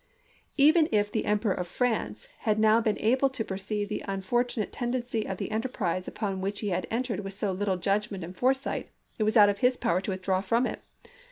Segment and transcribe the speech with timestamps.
[0.57, 5.27] Even if the Emperor of France had now been able to perceive the unfortunate tendency
[5.27, 9.23] of the enterprise upon which he had entered with so little judgment and foresight, it
[9.25, 10.81] was out of his power to withdraw from it.